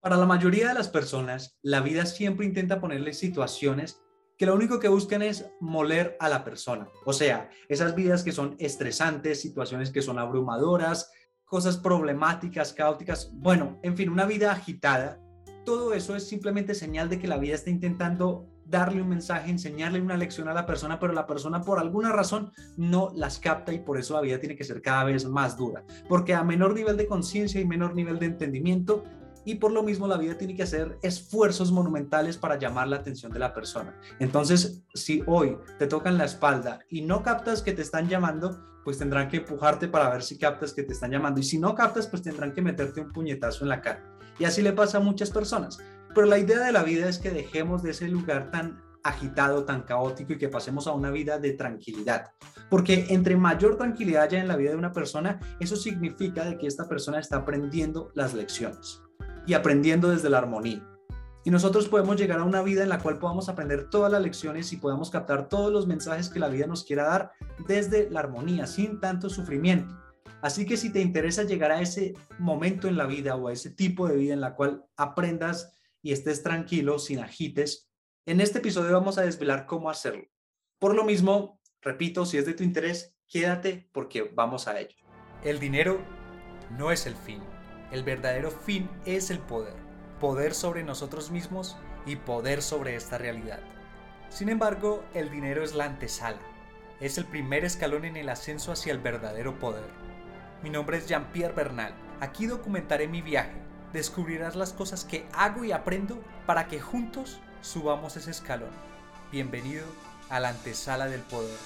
Para 0.00 0.16
la 0.16 0.24
mayoría 0.24 0.68
de 0.68 0.74
las 0.74 0.88
personas, 0.88 1.58
la 1.60 1.82
vida 1.82 2.06
siempre 2.06 2.46
intenta 2.46 2.80
ponerle 2.80 3.12
situaciones 3.12 4.00
que 4.38 4.46
lo 4.46 4.54
único 4.54 4.80
que 4.80 4.88
buscan 4.88 5.20
es 5.20 5.50
moler 5.60 6.16
a 6.20 6.30
la 6.30 6.42
persona. 6.42 6.88
O 7.04 7.12
sea, 7.12 7.50
esas 7.68 7.94
vidas 7.94 8.22
que 8.22 8.32
son 8.32 8.56
estresantes, 8.58 9.42
situaciones 9.42 9.90
que 9.90 10.00
son 10.00 10.18
abrumadoras, 10.18 11.12
cosas 11.44 11.76
problemáticas, 11.76 12.72
caóticas, 12.72 13.30
bueno, 13.34 13.78
en 13.82 13.94
fin, 13.94 14.08
una 14.08 14.24
vida 14.24 14.52
agitada. 14.52 15.20
Todo 15.66 15.92
eso 15.92 16.16
es 16.16 16.26
simplemente 16.26 16.74
señal 16.74 17.10
de 17.10 17.18
que 17.18 17.28
la 17.28 17.36
vida 17.36 17.54
está 17.54 17.68
intentando 17.68 18.48
darle 18.64 19.02
un 19.02 19.08
mensaje, 19.08 19.50
enseñarle 19.50 20.00
una 20.00 20.16
lección 20.16 20.48
a 20.48 20.54
la 20.54 20.64
persona, 20.64 20.98
pero 20.98 21.12
la 21.12 21.26
persona 21.26 21.60
por 21.60 21.78
alguna 21.78 22.10
razón 22.10 22.52
no 22.78 23.12
las 23.14 23.38
capta 23.38 23.74
y 23.74 23.80
por 23.80 23.98
eso 23.98 24.14
la 24.14 24.22
vida 24.22 24.40
tiene 24.40 24.56
que 24.56 24.64
ser 24.64 24.80
cada 24.80 25.04
vez 25.04 25.26
más 25.26 25.58
dura. 25.58 25.84
Porque 26.08 26.32
a 26.32 26.42
menor 26.42 26.72
nivel 26.72 26.96
de 26.96 27.06
conciencia 27.06 27.60
y 27.60 27.66
menor 27.66 27.94
nivel 27.94 28.18
de 28.18 28.26
entendimiento, 28.26 29.04
y 29.44 29.56
por 29.56 29.72
lo 29.72 29.82
mismo 29.82 30.06
la 30.06 30.16
vida 30.16 30.36
tiene 30.36 30.54
que 30.54 30.62
hacer 30.62 30.98
esfuerzos 31.02 31.72
monumentales 31.72 32.36
para 32.36 32.58
llamar 32.58 32.88
la 32.88 32.96
atención 32.96 33.32
de 33.32 33.38
la 33.38 33.54
persona. 33.54 33.94
Entonces, 34.18 34.82
si 34.94 35.22
hoy 35.26 35.56
te 35.78 35.86
tocan 35.86 36.18
la 36.18 36.24
espalda 36.24 36.80
y 36.88 37.02
no 37.02 37.22
captas 37.22 37.62
que 37.62 37.72
te 37.72 37.82
están 37.82 38.08
llamando, 38.08 38.60
pues 38.84 38.98
tendrán 38.98 39.28
que 39.28 39.38
empujarte 39.38 39.88
para 39.88 40.10
ver 40.10 40.22
si 40.22 40.38
captas 40.38 40.72
que 40.72 40.82
te 40.82 40.92
están 40.92 41.10
llamando. 41.10 41.40
Y 41.40 41.44
si 41.44 41.58
no 41.58 41.74
captas, 41.74 42.06
pues 42.06 42.22
tendrán 42.22 42.52
que 42.52 42.62
meterte 42.62 43.00
un 43.00 43.12
puñetazo 43.12 43.64
en 43.64 43.70
la 43.70 43.80
cara. 43.80 44.04
Y 44.38 44.44
así 44.44 44.62
le 44.62 44.72
pasa 44.72 44.98
a 44.98 45.00
muchas 45.00 45.30
personas. 45.30 45.78
Pero 46.14 46.26
la 46.26 46.38
idea 46.38 46.60
de 46.60 46.72
la 46.72 46.82
vida 46.82 47.08
es 47.08 47.18
que 47.18 47.30
dejemos 47.30 47.82
de 47.82 47.90
ese 47.90 48.08
lugar 48.08 48.50
tan 48.50 48.82
agitado, 49.02 49.64
tan 49.64 49.82
caótico 49.82 50.34
y 50.34 50.38
que 50.38 50.48
pasemos 50.48 50.86
a 50.86 50.92
una 50.92 51.10
vida 51.10 51.38
de 51.38 51.52
tranquilidad. 51.52 52.32
Porque 52.68 53.06
entre 53.10 53.36
mayor 53.36 53.76
tranquilidad 53.76 54.24
haya 54.24 54.40
en 54.40 54.48
la 54.48 54.56
vida 54.56 54.70
de 54.70 54.76
una 54.76 54.92
persona, 54.92 55.40
eso 55.58 55.76
significa 55.76 56.44
de 56.44 56.58
que 56.58 56.66
esta 56.66 56.88
persona 56.88 57.18
está 57.18 57.38
aprendiendo 57.38 58.10
las 58.14 58.34
lecciones 58.34 59.02
y 59.46 59.54
aprendiendo 59.54 60.10
desde 60.10 60.30
la 60.30 60.38
armonía. 60.38 60.86
Y 61.42 61.50
nosotros 61.50 61.88
podemos 61.88 62.16
llegar 62.16 62.40
a 62.40 62.44
una 62.44 62.62
vida 62.62 62.82
en 62.82 62.90
la 62.90 62.98
cual 62.98 63.18
podamos 63.18 63.48
aprender 63.48 63.88
todas 63.88 64.12
las 64.12 64.20
lecciones 64.20 64.72
y 64.72 64.76
podamos 64.76 65.10
captar 65.10 65.48
todos 65.48 65.72
los 65.72 65.86
mensajes 65.86 66.28
que 66.28 66.38
la 66.38 66.48
vida 66.48 66.66
nos 66.66 66.84
quiera 66.84 67.04
dar 67.04 67.32
desde 67.66 68.10
la 68.10 68.20
armonía, 68.20 68.66
sin 68.66 69.00
tanto 69.00 69.30
sufrimiento. 69.30 69.96
Así 70.42 70.66
que 70.66 70.76
si 70.76 70.92
te 70.92 71.00
interesa 71.00 71.44
llegar 71.44 71.70
a 71.70 71.80
ese 71.80 72.14
momento 72.38 72.88
en 72.88 72.96
la 72.96 73.06
vida 73.06 73.36
o 73.36 73.48
a 73.48 73.52
ese 73.52 73.70
tipo 73.70 74.06
de 74.06 74.16
vida 74.16 74.34
en 74.34 74.40
la 74.40 74.54
cual 74.54 74.84
aprendas 74.96 75.72
y 76.02 76.12
estés 76.12 76.42
tranquilo, 76.42 76.98
sin 76.98 77.20
agites, 77.20 77.90
en 78.26 78.40
este 78.40 78.58
episodio 78.58 78.92
vamos 78.92 79.16
a 79.16 79.22
desvelar 79.22 79.66
cómo 79.66 79.90
hacerlo. 79.90 80.24
Por 80.78 80.94
lo 80.94 81.04
mismo, 81.04 81.60
repito, 81.80 82.26
si 82.26 82.36
es 82.38 82.46
de 82.46 82.54
tu 82.54 82.64
interés, 82.64 83.16
quédate 83.26 83.88
porque 83.92 84.30
vamos 84.34 84.68
a 84.68 84.78
ello. 84.78 84.96
El 85.42 85.58
dinero 85.58 86.00
no 86.78 86.90
es 86.90 87.06
el 87.06 87.14
fin 87.14 87.42
el 87.90 88.04
verdadero 88.04 88.50
fin 88.50 88.88
es 89.04 89.30
el 89.30 89.38
poder, 89.38 89.74
poder 90.20 90.54
sobre 90.54 90.84
nosotros 90.84 91.30
mismos 91.30 91.76
y 92.06 92.16
poder 92.16 92.62
sobre 92.62 92.94
esta 92.94 93.18
realidad. 93.18 93.60
Sin 94.28 94.48
embargo, 94.48 95.04
el 95.14 95.30
dinero 95.30 95.64
es 95.64 95.74
la 95.74 95.86
antesala, 95.86 96.38
es 97.00 97.18
el 97.18 97.24
primer 97.24 97.64
escalón 97.64 98.04
en 98.04 98.16
el 98.16 98.28
ascenso 98.28 98.72
hacia 98.72 98.92
el 98.92 98.98
verdadero 98.98 99.58
poder. 99.58 99.90
Mi 100.62 100.70
nombre 100.70 100.98
es 100.98 101.08
Jean-Pierre 101.08 101.54
Bernal, 101.54 101.94
aquí 102.20 102.46
documentaré 102.46 103.08
mi 103.08 103.22
viaje, 103.22 103.56
descubrirás 103.92 104.54
las 104.54 104.72
cosas 104.72 105.04
que 105.04 105.26
hago 105.32 105.64
y 105.64 105.72
aprendo 105.72 106.22
para 106.46 106.68
que 106.68 106.80
juntos 106.80 107.40
subamos 107.60 108.16
ese 108.16 108.30
escalón. 108.30 108.70
Bienvenido 109.32 109.84
a 110.28 110.38
la 110.38 110.50
antesala 110.50 111.06
del 111.06 111.22
poder. 111.22 111.58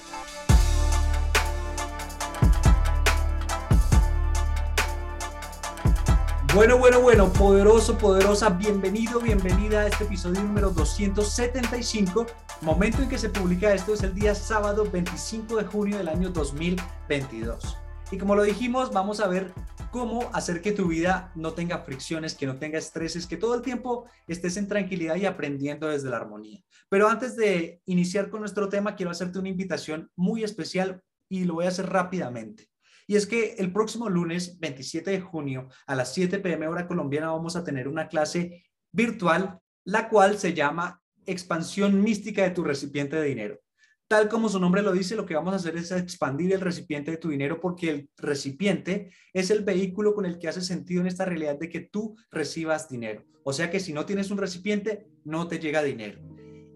Bueno, 6.54 6.78
bueno, 6.78 7.00
bueno, 7.00 7.32
poderoso, 7.32 7.98
poderosa, 7.98 8.48
bienvenido, 8.48 9.18
bienvenida 9.18 9.80
a 9.80 9.86
este 9.88 10.04
episodio 10.04 10.40
número 10.40 10.70
275. 10.70 12.26
Momento 12.60 13.02
en 13.02 13.08
que 13.08 13.18
se 13.18 13.28
publica 13.28 13.74
esto 13.74 13.92
es 13.92 14.04
el 14.04 14.14
día 14.14 14.36
sábado 14.36 14.88
25 14.88 15.56
de 15.56 15.64
junio 15.64 15.98
del 15.98 16.06
año 16.06 16.30
2022. 16.30 17.76
Y 18.12 18.18
como 18.18 18.36
lo 18.36 18.44
dijimos, 18.44 18.92
vamos 18.92 19.18
a 19.18 19.26
ver 19.26 19.52
cómo 19.90 20.30
hacer 20.32 20.62
que 20.62 20.70
tu 20.70 20.86
vida 20.86 21.32
no 21.34 21.54
tenga 21.54 21.80
fricciones, 21.80 22.36
que 22.36 22.46
no 22.46 22.54
tenga 22.56 22.78
estreses, 22.78 23.26
que 23.26 23.36
todo 23.36 23.56
el 23.56 23.62
tiempo 23.62 24.04
estés 24.28 24.56
en 24.56 24.68
tranquilidad 24.68 25.16
y 25.16 25.26
aprendiendo 25.26 25.88
desde 25.88 26.08
la 26.08 26.18
armonía. 26.18 26.62
Pero 26.88 27.08
antes 27.08 27.34
de 27.34 27.82
iniciar 27.86 28.30
con 28.30 28.38
nuestro 28.38 28.68
tema, 28.68 28.94
quiero 28.94 29.10
hacerte 29.10 29.40
una 29.40 29.48
invitación 29.48 30.08
muy 30.14 30.44
especial 30.44 31.02
y 31.28 31.46
lo 31.46 31.54
voy 31.54 31.64
a 31.64 31.70
hacer 31.70 31.90
rápidamente. 31.90 32.68
Y 33.06 33.16
es 33.16 33.26
que 33.26 33.54
el 33.58 33.72
próximo 33.72 34.08
lunes 34.08 34.58
27 34.58 35.10
de 35.10 35.20
junio 35.20 35.68
a 35.86 35.94
las 35.94 36.14
7 36.14 36.38
pm 36.38 36.68
hora 36.68 36.86
colombiana 36.86 37.32
vamos 37.32 37.56
a 37.56 37.64
tener 37.64 37.88
una 37.88 38.08
clase 38.08 38.64
virtual, 38.92 39.58
la 39.84 40.08
cual 40.08 40.38
se 40.38 40.54
llama 40.54 41.02
Expansión 41.26 42.02
Mística 42.02 42.42
de 42.42 42.50
tu 42.50 42.64
recipiente 42.64 43.16
de 43.16 43.28
dinero. 43.28 43.60
Tal 44.06 44.28
como 44.28 44.48
su 44.48 44.60
nombre 44.60 44.82
lo 44.82 44.92
dice, 44.92 45.16
lo 45.16 45.24
que 45.24 45.34
vamos 45.34 45.54
a 45.54 45.56
hacer 45.56 45.76
es 45.76 45.90
expandir 45.90 46.52
el 46.52 46.60
recipiente 46.60 47.10
de 47.10 47.16
tu 47.16 47.30
dinero 47.30 47.58
porque 47.60 47.90
el 47.90 48.10
recipiente 48.18 49.10
es 49.32 49.50
el 49.50 49.64
vehículo 49.64 50.14
con 50.14 50.26
el 50.26 50.38
que 50.38 50.48
hace 50.48 50.60
sentido 50.60 51.00
en 51.00 51.06
esta 51.06 51.24
realidad 51.24 51.58
de 51.58 51.70
que 51.70 51.80
tú 51.80 52.14
recibas 52.30 52.88
dinero. 52.88 53.24
O 53.44 53.52
sea 53.52 53.70
que 53.70 53.80
si 53.80 53.92
no 53.92 54.04
tienes 54.04 54.30
un 54.30 54.38
recipiente, 54.38 55.06
no 55.24 55.48
te 55.48 55.58
llega 55.58 55.82
dinero. 55.82 56.20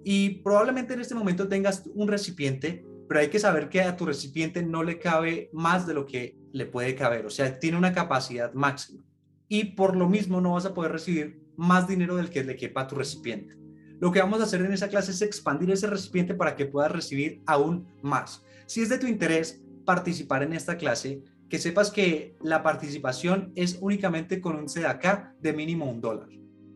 Y 0.05 0.43
probablemente 0.43 0.94
en 0.94 1.00
este 1.00 1.15
momento 1.15 1.49
tengas 1.49 1.84
un 1.94 2.09
recipiente 2.09 2.84
pero 3.09 3.21
hay 3.21 3.29
que 3.29 3.39
saber 3.39 3.71
que 3.71 3.81
a 3.81 3.97
tu 3.97 4.05
recipiente 4.05 4.63
no 4.63 4.83
le 4.83 4.99
cabe 4.99 5.49
más 5.53 5.87
de 5.87 5.95
lo 5.95 6.05
que 6.05 6.37
le 6.53 6.67
puede 6.67 6.95
caber, 6.95 7.25
o 7.25 7.31
sea, 7.31 7.59
tiene 7.59 7.79
una 7.79 7.93
capacidad 7.93 8.53
máxima. 8.53 9.03
Y 9.49 9.65
por 9.77 9.97
lo 9.97 10.09
mismo 10.09 10.41
no 10.43 10.53
vas 10.53 10.67
a 10.67 10.75
poder 10.75 10.93
recibir 10.93 11.43
más 11.57 11.89
dinero 11.89 12.17
del 12.17 12.29
que 12.29 12.45
le 12.45 12.57
quepa 12.57 12.83
a 12.83 12.87
tu 12.87 12.97
recipiente. 12.97 13.57
Lo 13.99 14.13
que 14.13 14.21
vamos 14.21 14.41
a 14.41 14.45
hacer 14.45 14.61
en 14.61 14.73
esa 14.73 14.89
clase 14.89 15.11
es 15.11 15.23
expandir 15.23 15.71
ese 15.71 15.87
recipiente 15.87 16.35
para 16.35 16.55
que 16.55 16.67
puedas 16.67 16.93
recibir 16.93 17.43
aún 17.47 17.89
más. 18.03 18.45
Si 18.67 18.83
es 18.83 18.91
de 18.91 18.99
tu 18.99 19.07
interés 19.07 19.65
participar 19.85 20.43
en 20.43 20.53
esta 20.53 20.77
clase, 20.77 21.23
que 21.49 21.59
sepas 21.59 21.91
que 21.91 22.37
la 22.43 22.63
participación 22.63 23.53
es 23.57 23.79
únicamente 23.81 24.41
con 24.41 24.57
un 24.57 24.67
CDK 24.67 25.41
de 25.41 25.53
mínimo 25.55 25.91
un 25.91 26.01
dólar. 26.01 26.29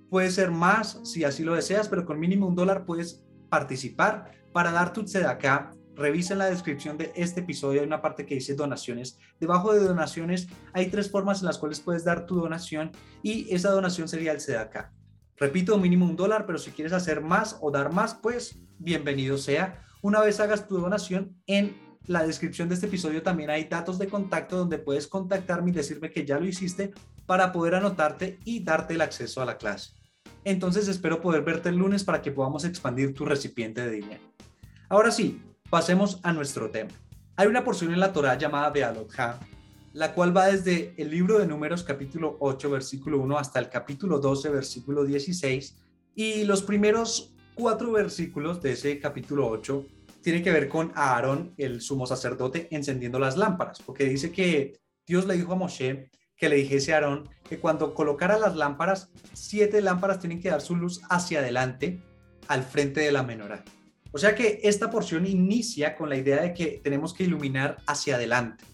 Puede 0.09 0.31
ser 0.31 0.51
más 0.51 0.99
si 1.05 1.25
así 1.25 1.45
lo 1.45 1.55
deseas, 1.55 1.89
pero 1.89 2.07
con 2.07 2.19
mínimo 2.19 2.47
un 2.47 2.55
dólar 2.55 2.87
puedes 2.87 3.23
participar 3.51 4.33
para 4.53 4.73
dar 4.73 4.93
tu 4.93 5.05
CDK 5.05 5.77
Revisa 5.95 6.33
en 6.33 6.39
la 6.39 6.51
descripción 6.51 6.97
de 6.97 7.13
este 7.15 7.41
episodio, 7.41 7.81
hay 7.81 7.87
una 7.87 8.01
parte 8.01 8.25
que 8.25 8.37
dice 8.37 8.55
donaciones. 8.55 9.19
Debajo 9.39 9.75
de 9.75 9.81
donaciones 9.81 10.49
hay 10.73 10.87
tres 10.87 11.11
formas 11.11 11.41
en 11.41 11.47
las 11.47 11.59
cuales 11.59 11.81
puedes 11.81 12.05
dar 12.05 12.27
tu 12.27 12.37
donación 12.37 12.93
y 13.23 13.53
esa 13.55 13.71
donación 13.71 14.09
sería 14.09 14.33
el 14.33 14.39
CDK. 14.39 14.91
Repito, 15.37 15.77
mínimo 15.79 16.07
un 16.07 16.17
dólar, 16.17 16.47
pero 16.47 16.59
si 16.59 16.71
quieres 16.71 16.93
hacer 16.93 17.21
más 17.21 17.59
o 17.61 17.71
dar 17.71 17.93
más, 17.93 18.15
pues 18.15 18.59
bienvenido 18.79 19.37
sea. 19.37 19.85
Una 20.01 20.21
vez 20.21 20.41
hagas 20.41 20.67
tu 20.67 20.79
donación, 20.79 21.37
en 21.47 21.77
la 22.07 22.27
descripción 22.27 22.69
de 22.69 22.75
este 22.75 22.87
episodio 22.87 23.23
también 23.23 23.51
hay 23.51 23.65
datos 23.65 23.99
de 23.99 24.09
contacto 24.09 24.57
donde 24.57 24.79
puedes 24.79 25.07
contactarme 25.07 25.71
y 25.71 25.75
decirme 25.75 26.11
que 26.11 26.25
ya 26.25 26.39
lo 26.39 26.47
hiciste 26.47 26.93
para 27.27 27.53
poder 27.53 27.75
anotarte 27.75 28.39
y 28.45 28.65
darte 28.65 28.95
el 28.95 29.01
acceso 29.03 29.41
a 29.41 29.45
la 29.45 29.59
clase. 29.59 29.93
Entonces 30.45 30.89
espero 30.89 31.21
poder 31.21 31.43
verte 31.43 31.69
el 31.69 31.77
lunes 31.77 32.03
para 32.03 32.21
que 32.21 32.33
podamos 32.33 32.65
expandir 32.65 33.15
tu 33.15 33.25
recipiente 33.25 33.83
de 33.83 33.91
dinero. 33.91 34.23
Ahora 34.89 35.13
sí, 35.13 35.41
Pasemos 35.73 36.21
a 36.23 36.35
nuestro 36.35 36.69
tema. 36.69 36.91
Hay 37.35 37.47
una 37.47 37.65
porción 37.65 37.95
en 37.95 38.01
la 38.01 38.13
Torah 38.13 38.37
llamada 38.37 38.69
Bealot 38.69 39.11
la 39.95 40.13
cual 40.13 40.37
va 40.37 40.49
desde 40.49 40.93
el 40.99 41.11
libro 41.11 41.39
de 41.39 41.47
números 41.47 41.83
capítulo 41.83 42.37
8 42.41 42.69
versículo 42.69 43.19
1 43.21 43.39
hasta 43.39 43.59
el 43.59 43.71
capítulo 43.71 44.19
12 44.19 44.51
versículo 44.51 45.03
16 45.03 45.79
y 46.15 46.45
los 46.45 46.63
primeros 46.63 47.35
cuatro 47.55 47.91
versículos 47.91 48.61
de 48.61 48.73
ese 48.73 49.01
capítulo 49.01 49.49
8 49.49 49.87
tiene 50.21 50.43
que 50.43 50.51
ver 50.51 50.69
con 50.69 50.93
Aarón, 50.95 51.55
el 51.57 51.81
sumo 51.81 52.07
sacerdote, 52.07 52.69
encendiendo 52.71 53.19
las 53.19 53.39
lámparas, 53.39 53.81
porque 53.81 54.05
dice 54.05 54.31
que 54.31 54.79
Dios 55.07 55.27
le 55.27 55.39
dijo 55.39 55.55
a 55.55 55.57
Moshe 55.57 56.11
que 56.37 56.51
le 56.51 56.57
dijese 56.57 56.93
a 56.93 56.97
Aarón 56.97 57.31
que 57.49 57.59
cuando 57.59 57.95
colocara 57.95 58.37
las 58.37 58.57
lámparas, 58.57 59.11
siete 59.33 59.81
lámparas 59.81 60.19
tienen 60.19 60.43
que 60.43 60.51
dar 60.51 60.61
su 60.61 60.77
luz 60.77 61.01
hacia 61.09 61.39
adelante, 61.39 62.03
al 62.49 62.63
frente 62.63 63.01
de 63.01 63.13
la 63.13 63.23
menorá. 63.23 63.65
O 64.13 64.19
sea 64.19 64.35
que 64.35 64.61
esta 64.63 64.91
porción 64.91 65.27
inicia 65.27 65.97
con 65.97 66.09
la 66.09 66.17
idea 66.17 66.43
de 66.43 66.53
que 66.53 66.81
tenemos 66.85 67.15
que 67.15 67.25
iluminar 67.25 67.79
hacia 67.87 68.17
adelante. 68.17 68.65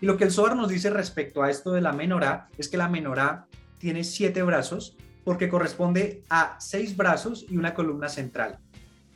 Y 0.00 0.06
lo 0.06 0.16
que 0.16 0.24
el 0.24 0.30
Zohar 0.30 0.56
nos 0.56 0.68
dice 0.68 0.90
respecto 0.90 1.42
a 1.42 1.50
esto 1.50 1.72
de 1.72 1.80
la 1.80 1.92
menorá 1.92 2.48
es 2.56 2.68
que 2.68 2.76
la 2.76 2.88
menorá 2.88 3.46
tiene 3.78 4.04
siete 4.04 4.42
brazos 4.42 4.96
porque 5.24 5.48
corresponde 5.48 6.22
a 6.30 6.56
seis 6.60 6.96
brazos 6.96 7.44
y 7.48 7.56
una 7.56 7.74
columna 7.74 8.08
central. 8.08 8.58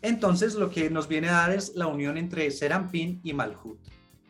Entonces 0.02 0.54
lo 0.54 0.70
que 0.70 0.90
nos 0.90 1.06
viene 1.06 1.28
a 1.28 1.32
dar 1.32 1.52
es 1.52 1.74
la 1.74 1.86
unión 1.86 2.16
entre 2.16 2.50
Serampín 2.50 3.20
y 3.22 3.32
Malhut, 3.32 3.78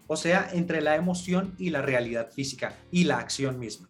o 0.07 0.17
sea, 0.17 0.49
entre 0.53 0.81
la 0.81 0.97
emoción 0.97 1.55
y 1.59 1.71
la 1.71 1.83
realidad 1.83 2.31
física 2.31 2.75
y 2.91 3.05
la 3.05 3.19
acción 3.19 3.59
misma. 3.59 3.89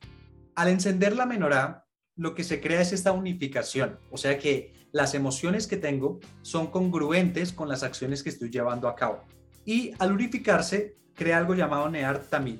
Al 0.55 0.69
encender 0.69 1.17
la 1.17 1.25
menorá, 1.25 1.87
lo 2.19 2.35
que 2.35 2.45
se 2.45 2.61
crea 2.61 2.81
es 2.81 2.93
esta 2.93 3.13
unificación, 3.13 3.99
o 4.11 4.19
sea 4.19 4.39
que 4.39 4.73
las 4.91 5.15
emociones 5.15 5.67
que 5.67 5.77
tengo 5.77 6.19
son 6.43 6.67
congruentes 6.67 7.53
con 7.53 7.69
las 7.69 7.83
acciones 7.83 8.23
que 8.23 8.29
estoy 8.29 8.51
llevando 8.51 8.89
a 8.89 8.97
cabo. 8.97 9.23
Y 9.65 9.93
al 9.99 10.13
unificarse, 10.13 10.97
crea 11.15 11.39
algo 11.39 11.55
llamado 11.55 11.89
Near 11.89 12.21
Tamid, 12.21 12.59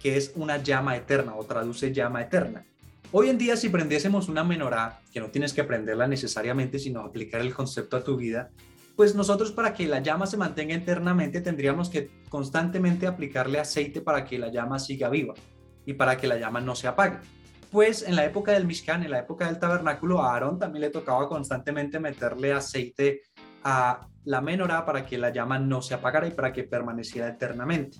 que 0.00 0.16
es 0.16 0.32
una 0.36 0.62
llama 0.62 0.96
eterna 0.96 1.34
o 1.36 1.44
traduce 1.44 1.92
llama 1.92 2.22
eterna. 2.22 2.66
Hoy 3.10 3.30
en 3.30 3.38
día, 3.38 3.56
si 3.56 3.70
prendiésemos 3.70 4.28
una 4.28 4.44
menorá, 4.44 5.00
que 5.12 5.20
no 5.20 5.30
tienes 5.30 5.54
que 5.54 5.64
prenderla 5.64 6.06
necesariamente, 6.06 6.78
sino 6.78 7.00
aplicar 7.00 7.40
el 7.40 7.54
concepto 7.54 7.96
a 7.96 8.04
tu 8.04 8.16
vida, 8.16 8.50
pues 8.94 9.14
nosotros 9.14 9.52
para 9.52 9.72
que 9.72 9.86
la 9.86 10.00
llama 10.00 10.26
se 10.26 10.36
mantenga 10.36 10.74
eternamente 10.74 11.40
tendríamos 11.40 11.88
que 11.88 12.10
constantemente 12.28 13.06
aplicarle 13.06 13.60
aceite 13.60 14.00
para 14.00 14.24
que 14.24 14.38
la 14.38 14.50
llama 14.50 14.78
siga 14.80 15.08
viva 15.08 15.34
y 15.86 15.94
para 15.94 16.16
que 16.16 16.26
la 16.26 16.36
llama 16.36 16.60
no 16.60 16.74
se 16.74 16.88
apague. 16.88 17.18
Pues 17.70 18.02
en 18.02 18.16
la 18.16 18.24
época 18.24 18.52
del 18.52 18.66
Mishkan, 18.66 19.02
en 19.02 19.10
la 19.10 19.18
época 19.18 19.46
del 19.46 19.58
tabernáculo, 19.58 20.22
a 20.22 20.32
Aarón 20.32 20.58
también 20.58 20.82
le 20.82 20.90
tocaba 20.90 21.28
constantemente 21.28 22.00
meterle 22.00 22.52
aceite 22.52 23.22
a 23.62 24.08
la 24.24 24.40
menorá 24.40 24.86
para 24.86 25.04
que 25.04 25.18
la 25.18 25.30
llama 25.30 25.58
no 25.58 25.82
se 25.82 25.92
apagara 25.92 26.26
y 26.26 26.30
para 26.30 26.52
que 26.52 26.64
permaneciera 26.64 27.28
eternamente. 27.28 27.98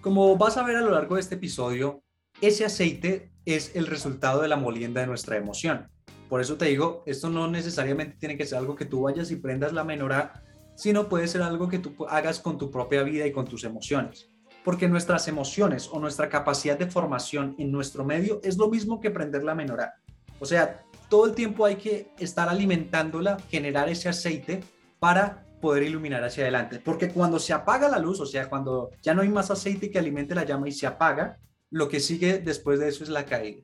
Como 0.00 0.36
vas 0.36 0.56
a 0.56 0.62
ver 0.62 0.76
a 0.76 0.82
lo 0.82 0.92
largo 0.92 1.16
de 1.16 1.22
este 1.22 1.34
episodio, 1.34 2.04
ese 2.40 2.64
aceite 2.64 3.32
es 3.44 3.74
el 3.74 3.88
resultado 3.88 4.42
de 4.42 4.48
la 4.48 4.56
molienda 4.56 5.00
de 5.00 5.08
nuestra 5.08 5.36
emoción. 5.36 5.90
Por 6.28 6.40
eso 6.40 6.56
te 6.56 6.66
digo, 6.66 7.02
esto 7.06 7.28
no 7.28 7.48
necesariamente 7.48 8.18
tiene 8.18 8.36
que 8.36 8.46
ser 8.46 8.58
algo 8.58 8.76
que 8.76 8.84
tú 8.84 9.02
vayas 9.02 9.32
y 9.32 9.36
prendas 9.36 9.72
la 9.72 9.82
menorá, 9.82 10.44
sino 10.76 11.08
puede 11.08 11.26
ser 11.26 11.42
algo 11.42 11.68
que 11.68 11.80
tú 11.80 12.06
hagas 12.08 12.38
con 12.38 12.56
tu 12.56 12.70
propia 12.70 13.02
vida 13.02 13.26
y 13.26 13.32
con 13.32 13.46
tus 13.46 13.64
emociones. 13.64 14.27
Porque 14.68 14.86
nuestras 14.86 15.26
emociones 15.28 15.88
o 15.90 15.98
nuestra 15.98 16.28
capacidad 16.28 16.78
de 16.78 16.90
formación 16.90 17.54
en 17.56 17.72
nuestro 17.72 18.04
medio 18.04 18.38
es 18.44 18.58
lo 18.58 18.68
mismo 18.68 19.00
que 19.00 19.10
prender 19.10 19.42
la 19.42 19.54
menorá. 19.54 19.94
O 20.40 20.44
sea, 20.44 20.84
todo 21.08 21.24
el 21.24 21.34
tiempo 21.34 21.64
hay 21.64 21.76
que 21.76 22.10
estar 22.18 22.50
alimentándola, 22.50 23.38
generar 23.48 23.88
ese 23.88 24.10
aceite 24.10 24.62
para 24.98 25.46
poder 25.62 25.84
iluminar 25.84 26.22
hacia 26.22 26.42
adelante. 26.42 26.82
Porque 26.84 27.08
cuando 27.08 27.38
se 27.38 27.54
apaga 27.54 27.88
la 27.88 27.98
luz, 27.98 28.20
o 28.20 28.26
sea, 28.26 28.50
cuando 28.50 28.90
ya 29.00 29.14
no 29.14 29.22
hay 29.22 29.30
más 29.30 29.50
aceite 29.50 29.90
que 29.90 29.98
alimente 29.98 30.34
la 30.34 30.44
llama 30.44 30.68
y 30.68 30.72
se 30.72 30.86
apaga, 30.86 31.38
lo 31.70 31.88
que 31.88 31.98
sigue 31.98 32.36
después 32.36 32.78
de 32.78 32.88
eso 32.88 33.04
es 33.04 33.08
la 33.08 33.24
caída. 33.24 33.62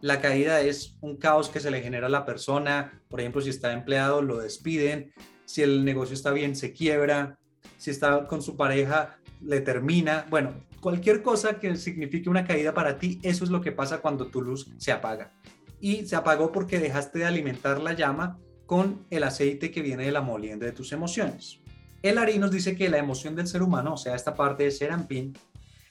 La 0.00 0.22
caída 0.22 0.62
es 0.62 0.96
un 1.02 1.18
caos 1.18 1.50
que 1.50 1.60
se 1.60 1.70
le 1.70 1.82
genera 1.82 2.06
a 2.06 2.08
la 2.10 2.24
persona, 2.24 3.02
por 3.10 3.20
ejemplo, 3.20 3.42
si 3.42 3.50
está 3.50 3.74
empleado, 3.74 4.22
lo 4.22 4.38
despiden, 4.38 5.12
si 5.44 5.60
el 5.60 5.84
negocio 5.84 6.14
está 6.14 6.30
bien, 6.30 6.56
se 6.56 6.72
quiebra, 6.72 7.38
si 7.76 7.90
está 7.90 8.26
con 8.26 8.40
su 8.40 8.56
pareja, 8.56 9.19
le 9.40 9.60
termina, 9.60 10.26
bueno, 10.30 10.54
cualquier 10.80 11.22
cosa 11.22 11.58
que 11.58 11.76
signifique 11.76 12.28
una 12.28 12.46
caída 12.46 12.74
para 12.74 12.98
ti, 12.98 13.18
eso 13.22 13.44
es 13.44 13.50
lo 13.50 13.60
que 13.60 13.72
pasa 13.72 14.00
cuando 14.00 14.26
tu 14.26 14.42
luz 14.42 14.70
se 14.78 14.92
apaga. 14.92 15.32
Y 15.80 16.06
se 16.06 16.16
apagó 16.16 16.52
porque 16.52 16.78
dejaste 16.78 17.20
de 17.20 17.24
alimentar 17.26 17.80
la 17.80 17.94
llama 17.94 18.38
con 18.66 19.06
el 19.10 19.24
aceite 19.24 19.70
que 19.70 19.82
viene 19.82 20.04
de 20.04 20.12
la 20.12 20.20
molienda 20.20 20.66
de 20.66 20.72
tus 20.72 20.92
emociones. 20.92 21.60
El 22.02 22.18
Ari 22.18 22.38
nos 22.38 22.50
dice 22.50 22.76
que 22.76 22.88
la 22.88 22.98
emoción 22.98 23.34
del 23.34 23.46
ser 23.46 23.62
humano, 23.62 23.94
o 23.94 23.96
sea, 23.96 24.14
esta 24.14 24.34
parte 24.34 24.64
de 24.64 24.70
Serampín, 24.70 25.36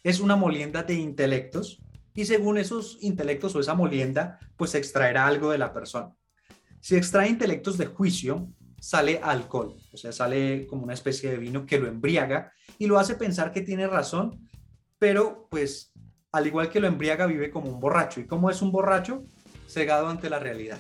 es 0.04 0.20
una 0.20 0.36
molienda 0.36 0.84
de 0.84 0.94
intelectos 0.96 1.82
y 2.14 2.26
según 2.26 2.58
esos 2.58 2.98
intelectos 3.02 3.56
o 3.56 3.60
esa 3.60 3.76
molienda, 3.76 4.40
pues 4.58 4.76
extraerá 4.76 5.28
algo 5.28 5.52
de 5.52 5.58
la 5.58 5.74
persona. 5.74 6.16
Si 6.80 6.96
extrae 6.96 7.30
intelectos 7.30 7.78
de 7.78 7.86
juicio, 7.86 8.48
sale 8.82 9.20
alcohol, 9.22 9.76
o 9.92 9.98
sea, 9.98 10.12
sale 10.12 10.68
como 10.68 10.84
una 10.84 10.94
especie 10.94 11.32
de 11.32 11.38
vino 11.38 11.66
que 11.66 11.80
lo 11.80 11.88
embriaga 11.88 12.52
y 12.78 12.88
lo 12.88 13.00
hace 13.00 13.16
pensar 13.16 13.52
que 13.52 13.62
tiene 13.62 13.88
razón, 13.88 14.50
pero 14.98 15.48
pues 15.50 15.92
al 16.32 16.48
igual 16.48 16.70
que 16.70 16.80
lo 16.80 16.88
embriaga, 16.88 17.26
vive 17.26 17.50
como 17.50 17.70
un 17.70 17.80
borracho. 17.80 18.20
¿Y 18.20 18.28
cómo 18.28 18.50
es 18.50 18.62
un 18.62 18.72
borracho? 18.72 19.24
Cegado 19.68 20.08
ante 20.08 20.30
la 20.30 20.40
realidad. 20.40 20.80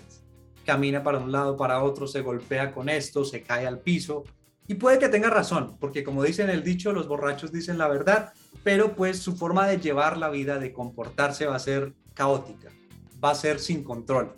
Camina 0.65 1.03
para 1.03 1.17
un 1.17 1.31
lado, 1.31 1.57
para 1.57 1.83
otro, 1.83 2.07
se 2.07 2.21
golpea 2.21 2.71
con 2.71 2.89
esto, 2.89 3.25
se 3.25 3.41
cae 3.41 3.65
al 3.65 3.79
piso. 3.79 4.23
Y 4.67 4.75
puede 4.75 4.99
que 4.99 5.09
tenga 5.09 5.29
razón, 5.29 5.77
porque 5.79 6.03
como 6.03 6.23
dice 6.23 6.43
en 6.43 6.51
el 6.51 6.63
dicho, 6.63 6.93
los 6.93 7.07
borrachos 7.07 7.51
dicen 7.51 7.79
la 7.79 7.87
verdad, 7.87 8.33
pero 8.63 8.95
pues 8.95 9.17
su 9.17 9.35
forma 9.35 9.67
de 9.67 9.79
llevar 9.79 10.17
la 10.17 10.29
vida, 10.29 10.59
de 10.59 10.71
comportarse 10.71 11.47
va 11.47 11.55
a 11.55 11.59
ser 11.59 11.93
caótica, 12.13 12.69
va 13.23 13.31
a 13.31 13.35
ser 13.35 13.59
sin 13.59 13.83
control. 13.83 14.35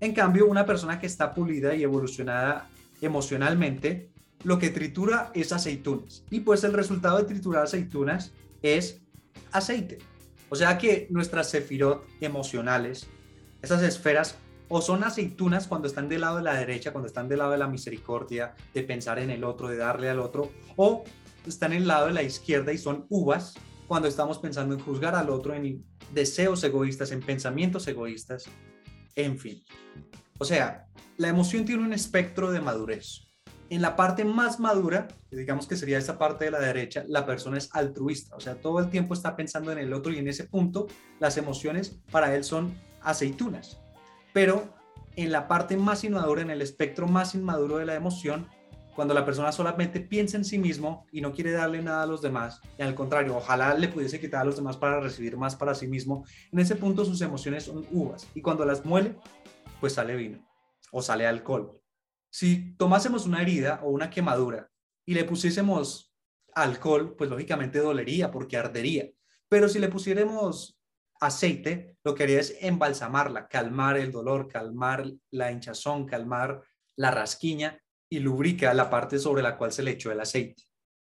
En 0.00 0.12
cambio, 0.12 0.46
una 0.46 0.66
persona 0.66 0.98
que 0.98 1.06
está 1.06 1.32
pulida 1.32 1.74
y 1.74 1.82
evolucionada 1.82 2.68
emocionalmente, 3.00 4.10
lo 4.44 4.58
que 4.58 4.70
tritura 4.70 5.30
es 5.34 5.52
aceitunas. 5.52 6.24
Y 6.30 6.40
pues 6.40 6.64
el 6.64 6.72
resultado 6.72 7.18
de 7.18 7.24
triturar 7.24 7.64
aceitunas 7.64 8.32
es 8.62 9.00
aceite. 9.52 9.98
O 10.48 10.56
sea 10.56 10.78
que 10.78 11.08
nuestras 11.10 11.50
sefirot 11.50 12.06
emocionales, 12.20 13.08
esas 13.62 13.82
esferas, 13.82 14.36
o 14.68 14.80
son 14.82 15.04
aceitunas 15.04 15.66
cuando 15.66 15.88
están 15.88 16.08
del 16.08 16.22
lado 16.22 16.36
de 16.38 16.42
la 16.42 16.54
derecha, 16.54 16.92
cuando 16.92 17.06
están 17.06 17.28
del 17.28 17.38
lado 17.38 17.52
de 17.52 17.58
la 17.58 17.68
misericordia, 17.68 18.54
de 18.74 18.82
pensar 18.82 19.18
en 19.18 19.30
el 19.30 19.44
otro, 19.44 19.68
de 19.68 19.76
darle 19.76 20.10
al 20.10 20.18
otro, 20.18 20.50
o 20.76 21.04
están 21.46 21.72
en 21.72 21.82
el 21.82 21.88
lado 21.88 22.06
de 22.08 22.12
la 22.12 22.22
izquierda 22.22 22.72
y 22.72 22.78
son 22.78 23.06
uvas 23.08 23.54
cuando 23.86 24.08
estamos 24.08 24.38
pensando 24.38 24.74
en 24.74 24.80
juzgar 24.80 25.14
al 25.14 25.30
otro, 25.30 25.54
en 25.54 25.84
deseos 26.12 26.62
egoístas, 26.64 27.12
en 27.12 27.20
pensamientos 27.20 27.86
egoístas, 27.86 28.46
en 29.16 29.38
fin. 29.38 29.64
O 30.38 30.44
sea, 30.44 30.86
la 31.16 31.28
emoción 31.28 31.64
tiene 31.64 31.82
un 31.82 31.92
espectro 31.92 32.52
de 32.52 32.60
madurez. 32.60 33.22
En 33.68 33.82
la 33.82 33.96
parte 33.96 34.24
más 34.24 34.60
madura, 34.60 35.08
digamos 35.30 35.66
que 35.66 35.76
sería 35.76 35.98
esta 35.98 36.18
parte 36.18 36.44
de 36.44 36.52
la 36.52 36.60
derecha, 36.60 37.04
la 37.08 37.26
persona 37.26 37.58
es 37.58 37.68
altruista, 37.72 38.36
o 38.36 38.40
sea, 38.40 38.60
todo 38.60 38.78
el 38.78 38.90
tiempo 38.90 39.12
está 39.12 39.34
pensando 39.34 39.72
en 39.72 39.78
el 39.78 39.92
otro 39.92 40.12
y 40.12 40.18
en 40.18 40.28
ese 40.28 40.44
punto 40.44 40.86
las 41.18 41.36
emociones 41.36 41.98
para 42.12 42.32
él 42.36 42.44
son 42.44 42.78
aceitunas. 43.02 43.80
Pero 44.32 44.72
en 45.16 45.32
la 45.32 45.48
parte 45.48 45.76
más 45.76 46.04
inmadura, 46.04 46.42
en 46.42 46.50
el 46.50 46.62
espectro 46.62 47.08
más 47.08 47.34
inmaduro 47.34 47.78
de 47.78 47.86
la 47.86 47.94
emoción, 47.94 48.46
cuando 48.96 49.12
la 49.12 49.26
persona 49.26 49.52
solamente 49.52 50.00
piensa 50.00 50.38
en 50.38 50.44
sí 50.44 50.58
mismo 50.58 51.06
y 51.12 51.20
no 51.20 51.32
quiere 51.32 51.52
darle 51.52 51.82
nada 51.82 52.02
a 52.02 52.06
los 52.06 52.22
demás, 52.22 52.62
y 52.78 52.82
al 52.82 52.94
contrario, 52.94 53.36
ojalá 53.36 53.74
le 53.74 53.88
pudiese 53.88 54.18
quitar 54.18 54.40
a 54.40 54.44
los 54.44 54.56
demás 54.56 54.78
para 54.78 54.98
recibir 55.00 55.36
más 55.36 55.54
para 55.54 55.74
sí 55.74 55.86
mismo, 55.86 56.24
en 56.50 56.58
ese 56.58 56.76
punto 56.76 57.04
sus 57.04 57.20
emociones 57.20 57.64
son 57.64 57.86
uvas 57.90 58.26
y 58.34 58.40
cuando 58.40 58.64
las 58.64 58.84
muele, 58.86 59.16
pues 59.80 59.92
sale 59.92 60.16
vino 60.16 60.44
o 60.90 61.02
sale 61.02 61.26
alcohol. 61.26 61.78
Si 62.30 62.74
tomásemos 62.76 63.26
una 63.26 63.42
herida 63.42 63.80
o 63.84 63.90
una 63.90 64.08
quemadura 64.08 64.70
y 65.04 65.12
le 65.12 65.24
pusiésemos 65.24 66.14
alcohol, 66.54 67.14
pues 67.16 67.28
lógicamente 67.28 67.78
dolería 67.78 68.30
porque 68.30 68.56
ardería. 68.56 69.10
Pero 69.48 69.68
si 69.68 69.78
le 69.78 69.88
pusiéramos 69.88 70.80
aceite, 71.20 71.98
lo 72.02 72.14
que 72.14 72.22
haría 72.22 72.40
es 72.40 72.56
embalsamarla, 72.60 73.46
calmar 73.48 73.98
el 73.98 74.10
dolor, 74.10 74.48
calmar 74.48 75.04
la 75.30 75.52
hinchazón, 75.52 76.06
calmar 76.06 76.62
la 76.96 77.10
rasquiña 77.10 77.78
y 78.08 78.20
lubrica 78.20 78.72
la 78.74 78.90
parte 78.90 79.18
sobre 79.18 79.42
la 79.42 79.56
cual 79.56 79.72
se 79.72 79.82
le 79.82 79.92
echó 79.92 80.10
el 80.12 80.20
aceite. 80.20 80.62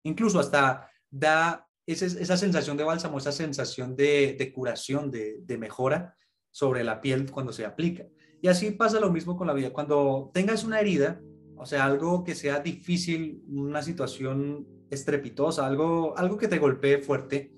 Incluso 0.03 0.39
hasta 0.39 0.89
da 1.10 1.67
esa, 1.86 2.38
sensación 2.38 2.77
de 2.77 2.84
bálsamo, 2.84 3.17
esa 3.17 3.31
sensación 3.31 3.96
de, 3.96 4.51
curación, 4.53 5.10
de, 5.10 5.39
de, 5.41 5.58
mejora 5.58 6.15
sobre 6.51 6.84
la 6.84 7.01
piel 7.01 7.31
cuando 7.31 7.51
se 7.51 7.65
aplica. 7.65 8.05
Y 8.41 8.48
así 8.48 8.72
pasa 8.72 9.00
lo 9.00 9.12
mismo 9.12 9.36
con 9.36 9.48
la 9.48 9.53
vida. 9.53 9.74
Cuando 9.74 10.29
tengas 10.34 10.63
una 10.63 10.79
herida, 10.79 11.19
o 11.58 11.65
sea, 11.65 11.86
algo 11.86 12.24
que 12.24 12.36
sea 12.36 12.60
difícil, 12.60 13.41
una 13.48 13.81
situación 13.81 14.67
estrepitosa, 14.89 15.65
algo, 15.65 16.17
algo 16.17 16.38
que 16.38 16.48
te 16.48 16.60
golpee 16.60 17.00
fuerte, 17.00 17.51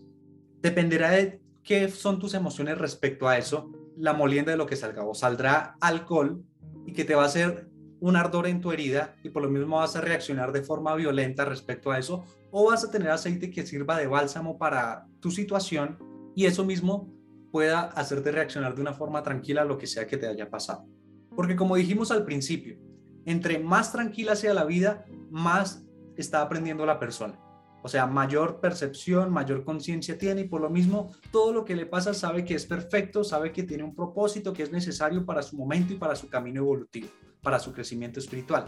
dependerá 0.62 1.12
de 1.12 1.42
qué 1.64 1.90
son 1.90 2.20
tus 2.20 2.34
emociones 2.34 2.78
respecto 2.78 3.28
a 3.28 3.38
eso, 3.38 3.72
la 3.98 4.14
molienda 4.14 4.52
de 4.52 4.58
lo 4.58 4.66
que 4.66 4.76
salga. 4.76 5.06
O 5.06 5.14
saldrá 5.14 5.76
alcohol 5.82 6.44
y 6.86 6.94
que 6.94 7.06
te 7.06 7.16
va 7.16 7.24
a 7.24 7.28
hacer 7.28 7.70
un 8.01 8.15
ardor 8.15 8.48
en 8.48 8.60
tu 8.60 8.72
herida 8.72 9.15
y 9.24 9.29
por 9.29 9.43
lo 9.43 9.50
mismo 9.50 9.77
vas 9.77 9.96
a 9.96 10.01
reaccionar 10.01 10.51
de 10.51 10.63
forma 10.63 10.93
violenta 10.96 11.46
respecto 11.46 11.91
a 11.91 12.00
eso, 12.00 12.25
o 12.50 12.70
vas 12.70 12.84
a 12.84 12.91
tener 12.91 13.10
aceite 13.10 13.51
que 13.51 13.65
sirva 13.65 13.98
de 13.98 14.08
bálsamo 14.08 14.58
para 14.58 15.08
tu 15.22 15.31
situación 15.31 15.98
y 16.36 16.46
eso 16.46 16.65
mismo 16.65 17.13
pueda 17.51 17.81
hacerte 17.81 18.31
reaccionar 18.31 18.75
de 18.75 18.81
una 18.81 18.93
forma 18.93 19.22
tranquila 19.22 19.62
a 19.62 19.65
lo 19.65 19.77
que 19.77 19.88
sea 19.88 20.08
que 20.08 20.17
te 20.17 20.27
haya 20.27 20.50
pasado. 20.50 20.86
Porque 21.36 21.55
como 21.55 21.75
dijimos 21.75 22.12
al 22.12 22.25
principio, 22.25 22.77
entre 23.25 23.60
más 23.60 23.91
tranquila 23.91 24.36
sea 24.36 24.53
la 24.53 24.65
vida, 24.65 25.05
más 25.29 25.86
está 26.17 26.41
aprendiendo 26.41 26.86
la 26.86 27.00
persona. 27.00 27.39
O 27.84 27.88
sea, 27.88 28.05
mayor 28.05 28.60
percepción, 28.60 29.31
mayor 29.31 29.63
conciencia 29.63 30.17
tiene 30.17 30.41
y 30.41 30.48
por 30.48 30.62
lo 30.62 30.70
mismo 30.70 31.12
todo 31.31 31.51
lo 31.51 31.65
que 31.65 31.75
le 31.75 31.86
pasa 31.86 32.13
sabe 32.13 32.46
que 32.46 32.55
es 32.55 32.65
perfecto, 32.65 33.24
sabe 33.24 33.51
que 33.51 33.63
tiene 33.63 33.84
un 33.84 33.96
propósito 33.96 34.53
que 34.53 34.63
es 34.63 34.72
necesario 34.72 35.25
para 35.25 35.41
su 35.41 35.55
momento 35.55 35.93
y 35.93 35.98
para 35.98 36.15
su 36.15 36.29
camino 36.29 36.62
evolutivo, 36.62 37.08
para 37.42 37.60
su 37.60 37.74
crecimiento 37.74 38.20
espiritual. 38.20 38.68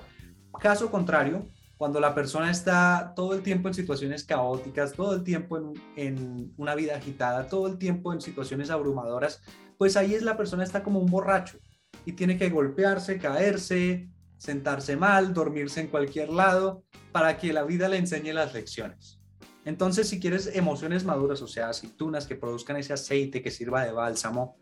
Caso 0.60 0.90
contrario, 0.92 1.48
cuando 1.78 2.00
la 2.00 2.16
persona 2.16 2.52
está 2.52 3.14
todo 3.16 3.34
el 3.34 3.42
tiempo 3.42 3.68
en 3.68 3.74
situaciones 3.74 4.24
caóticas, 4.24 4.94
todo 4.94 5.16
el 5.16 5.24
tiempo 5.24 5.74
en, 5.96 6.54
una 6.58 6.76
vida 6.76 6.96
agitada, 6.96 7.48
todo 7.48 7.68
el 7.68 7.78
tiempo 7.78 8.14
en 8.14 8.22
situaciones 8.22 8.70
abrumadoras, 8.70 9.42
pues 9.78 9.98
ahí 9.98 10.14
es 10.14 10.24
la 10.24 10.38
persona 10.38 10.64
está 10.64 10.84
como 10.84 11.00
un 11.00 11.12
borracho 11.12 11.58
y 12.06 12.14
tiene 12.14 12.38
que 12.38 12.50
golpearse, 12.50 13.18
caerse, 13.18 14.10
sentarse 14.38 14.96
mal, 14.96 15.34
dormirse 15.34 15.82
en 15.82 15.88
cualquier 15.88 16.30
lado, 16.30 16.84
para 17.12 17.38
que 17.38 17.54
la 17.54 17.64
vida 17.64 17.90
le 17.90 17.98
enseñe 17.98 18.34
las 18.34 18.54
lecciones. 18.54 19.20
Entonces, 19.66 20.10
si 20.10 20.20
quieres 20.20 20.52
emociones 20.54 21.06
maduras, 21.06 21.42
o 21.42 21.48
sea, 21.48 21.70
aceitunas 21.70 22.28
que 22.28 22.36
produzcan 22.36 22.78
ese 22.78 22.94
aceite 22.94 23.42
que 23.42 23.52
sirva 23.52 23.86
de 23.86 23.92
bálsamo 23.92 24.58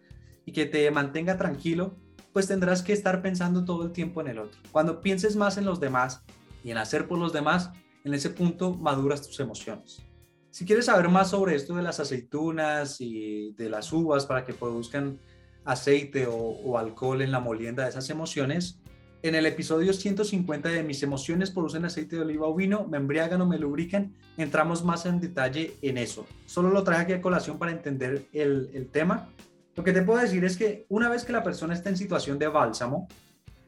y 0.46 0.51
que 0.51 0.65
te 0.65 0.89
mantenga 0.91 1.38
tranquilo, 1.38 1.98
pues 2.33 2.47
tendrás 2.47 2.81
que 2.81 2.93
estar 2.93 3.21
pensando 3.21 3.65
todo 3.65 3.83
el 3.83 3.91
tiempo 3.91 4.21
en 4.21 4.27
el 4.27 4.39
otro. 4.39 4.59
Cuando 4.71 5.01
pienses 5.01 5.35
más 5.35 5.57
en 5.57 5.65
los 5.65 5.79
demás 5.79 6.23
y 6.63 6.71
en 6.71 6.77
hacer 6.77 7.07
por 7.07 7.19
los 7.19 7.33
demás, 7.33 7.71
en 8.03 8.13
ese 8.13 8.29
punto 8.29 8.73
maduras 8.75 9.21
tus 9.21 9.39
emociones. 9.39 10.01
Si 10.50 10.65
quieres 10.65 10.85
saber 10.85 11.07
más 11.09 11.29
sobre 11.29 11.55
esto 11.55 11.75
de 11.75 11.83
las 11.83 12.00
aceitunas 12.00 13.00
y 13.00 13.53
de 13.53 13.69
las 13.69 13.91
uvas 13.93 14.25
para 14.25 14.45
que 14.45 14.53
produzcan 14.53 15.19
aceite 15.63 16.27
o, 16.27 16.77
alcohol 16.77 17.21
en 17.21 17.31
la 17.31 17.39
molienda 17.39 17.83
de 17.83 17.89
esas 17.89 18.09
emociones, 18.09 18.79
en 19.23 19.35
el 19.35 19.45
episodio 19.45 19.93
150 19.93 20.69
de 20.69 20.83
Mis 20.83 21.03
emociones 21.03 21.51
producen 21.51 21.85
aceite 21.85 22.15
de 22.15 22.23
oliva 22.23 22.47
o 22.47 22.55
vino, 22.55 22.88
me 22.88 22.97
embriagan 22.97 23.39
o 23.41 23.45
me 23.45 23.59
lubrican, 23.59 24.13
entramos 24.35 24.83
más 24.83 25.05
en 25.05 25.21
detalle 25.21 25.75
en 25.83 26.00
eso. 26.00 26.25
Solo 26.47 26.69
lo 26.69 26.83
traje 26.83 27.03
aquí 27.03 27.13
a 27.13 27.21
colación 27.21 27.59
para 27.59 27.71
entender 27.71 28.25
el 28.33 28.89
tema. 28.91 29.29
Lo 29.75 29.83
que 29.83 29.93
te 29.93 30.01
puedo 30.01 30.19
decir 30.19 30.43
es 30.43 30.57
que 30.57 30.85
una 30.89 31.09
vez 31.09 31.23
que 31.23 31.33
la 31.33 31.43
persona 31.43 31.73
está 31.73 31.89
en 31.89 31.97
situación 31.97 32.37
de 32.37 32.47
bálsamo, 32.47 33.07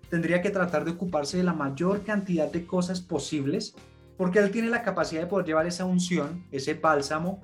tendría 0.10 0.42
que 0.42 0.50
tratar 0.50 0.86
de 0.86 0.92
ocuparse 0.92 1.38
de 1.38 1.44
la 1.44 1.54
mayor 1.54 2.04
cantidad 2.04 2.52
de 2.52 2.66
cosas 2.66 3.02
posibles, 3.02 3.74
porque 4.18 4.40
él 4.40 4.52
tiene 4.52 4.70
la 4.70 4.84
capacidad 4.84 5.22
de 5.22 5.28
poder 5.28 5.46
llevar 5.46 5.66
esa 5.66 5.86
unción, 5.86 6.46
ese 6.52 6.74
bálsamo, 6.74 7.42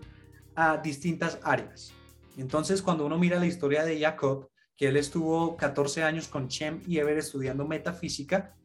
a 0.55 0.77
distintas 0.77 1.39
áreas. 1.43 1.93
Entonces, 2.37 2.81
cuando 2.81 3.05
uno 3.05 3.17
mira 3.17 3.39
la 3.39 3.45
historia 3.45 3.83
de 3.83 3.99
Jacob, 3.99 4.49
que 4.79 4.87
él 4.87 4.95
estuvo 4.95 5.57
14 5.57 6.03
años 6.03 6.29
con 6.29 6.47
Chem 6.47 6.81
y 6.87 6.99
Ever 6.99 7.17
estudiando 7.17 7.67
metafísica. 7.67 8.55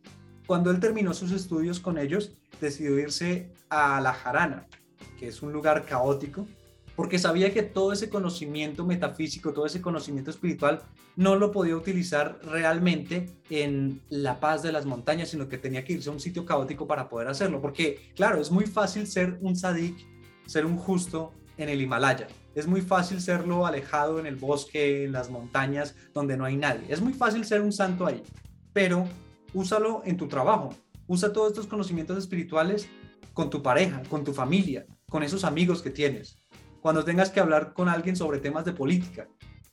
Cuando 0.46 0.70
él 0.70 0.78
terminó 0.78 1.12
sus 1.12 1.32
estudios 1.32 1.80
con 1.80 1.98
ellos, 1.98 2.38
decidió 2.60 2.96
irse 3.00 3.52
a 3.68 4.00
La 4.00 4.12
Jarana, 4.12 4.68
que 5.18 5.26
es 5.26 5.42
un 5.42 5.52
lugar 5.52 5.84
caótico, 5.84 6.46
porque 6.96 7.18
sabía 7.18 7.52
que 7.52 7.62
todo 7.62 7.92
ese 7.92 8.08
conocimiento 8.08 8.84
metafísico, 8.84 9.52
todo 9.52 9.66
ese 9.66 9.80
conocimiento 9.80 10.30
espiritual, 10.30 10.82
no 11.16 11.36
lo 11.36 11.52
podía 11.52 11.76
utilizar 11.76 12.40
realmente 12.44 13.30
en 13.50 14.00
la 14.08 14.40
paz 14.40 14.62
de 14.62 14.72
las 14.72 14.86
montañas, 14.86 15.28
sino 15.28 15.48
que 15.48 15.58
tenía 15.58 15.84
que 15.84 15.94
irse 15.94 16.08
a 16.08 16.12
un 16.12 16.20
sitio 16.20 16.44
caótico 16.44 16.86
para 16.86 17.08
poder 17.08 17.28
hacerlo. 17.28 17.60
Porque, 17.60 18.12
claro, 18.14 18.40
es 18.40 18.50
muy 18.50 18.66
fácil 18.66 19.06
ser 19.06 19.38
un 19.40 19.56
sadik, 19.56 19.96
ser 20.46 20.66
un 20.66 20.76
justo 20.76 21.32
en 21.56 21.68
el 21.68 21.80
Himalaya, 21.80 22.26
es 22.54 22.68
muy 22.68 22.82
fácil 22.82 23.20
serlo 23.20 23.66
alejado 23.66 24.20
en 24.20 24.26
el 24.26 24.36
bosque, 24.36 25.04
en 25.04 25.12
las 25.12 25.28
montañas, 25.28 25.96
donde 26.12 26.36
no 26.36 26.44
hay 26.44 26.56
nadie. 26.56 26.84
Es 26.88 27.00
muy 27.00 27.12
fácil 27.12 27.44
ser 27.44 27.60
un 27.60 27.72
santo 27.72 28.06
ahí, 28.06 28.22
pero 28.72 29.08
úsalo 29.52 30.02
en 30.04 30.16
tu 30.16 30.28
trabajo. 30.28 30.74
Usa 31.08 31.32
todos 31.32 31.48
estos 31.48 31.66
conocimientos 31.66 32.16
espirituales 32.16 32.88
con 33.32 33.50
tu 33.50 33.60
pareja, 33.60 34.02
con 34.08 34.22
tu 34.22 34.32
familia, 34.32 34.86
con 35.10 35.24
esos 35.24 35.42
amigos 35.42 35.82
que 35.82 35.90
tienes. 35.90 36.36
Cuando 36.84 37.02
tengas 37.02 37.30
que 37.30 37.40
hablar 37.40 37.72
con 37.72 37.88
alguien 37.88 38.14
sobre 38.14 38.40
temas 38.40 38.66
de 38.66 38.74
política, 38.74 39.26